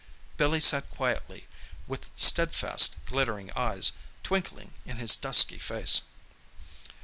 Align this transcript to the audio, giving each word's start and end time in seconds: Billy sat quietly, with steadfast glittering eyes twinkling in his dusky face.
Billy 0.35 0.59
sat 0.59 0.89
quietly, 0.89 1.45
with 1.85 2.09
steadfast 2.15 3.05
glittering 3.05 3.51
eyes 3.55 3.91
twinkling 4.23 4.73
in 4.83 4.97
his 4.97 5.15
dusky 5.15 5.59
face. 5.59 6.01